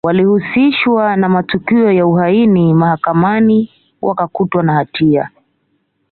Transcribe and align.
Walihusishwa 0.03 1.15
na 1.17 1.29
matukio 1.29 1.91
ya 1.91 2.05
uhaini 2.07 2.73
Mahakamani 2.73 3.69
wakakutwa 4.01 4.63
na 4.63 4.73
hatia 4.73 5.29